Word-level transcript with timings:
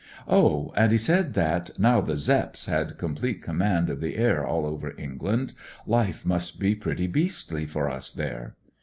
Oh, 0.27 0.73
and 0.75 0.91
he 0.91 0.97
said 0.97 1.35
that, 1.35 1.77
now 1.77 2.01
the 2.01 2.15
Zepps 2.15 2.65
had 2.65 2.97
complete 2.97 3.43
command 3.43 3.87
of 3.87 4.01
the 4.01 4.15
air 4.17 4.43
all 4.43 4.65
over 4.65 4.99
England, 4.99 5.53
life 5.85 6.25
must 6.25 6.57
be 6.59 6.73
pretty 6.73 7.05
beastly 7.05 7.67
for 7.67 7.87
us 7.87 8.11
there. 8.11 8.55